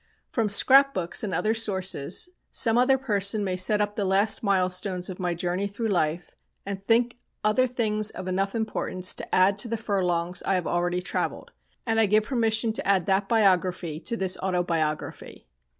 [0.31, 5.11] From scrap books and other sources, some other person may set up the last milestones
[5.11, 6.35] of my journey through life,
[6.65, 11.03] and think other things of enough importance to add to the furlongs I have already
[11.03, 11.51] travelled;
[11.85, 15.45] and I give permission to add that biography to this autobiography.